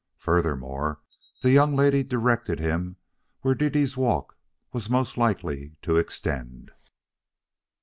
Furthermore, 0.17 0.99
the 1.43 1.51
young 1.51 1.75
lady 1.75 2.01
directed 2.01 2.59
him 2.59 2.95
where 3.41 3.53
Dede's 3.53 3.95
walk 3.95 4.35
was 4.73 4.89
most 4.89 5.15
likely 5.15 5.75
to 5.83 5.97
extend. 5.97 6.71